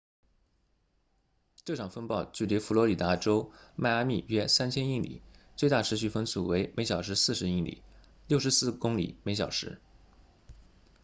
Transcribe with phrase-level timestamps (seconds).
[1.63, 5.21] 这场风暴距离佛罗里达州迈阿密约3000英里
[5.57, 7.83] 最大持续风速为每小时40英里
[8.27, 9.79] 64公里每小时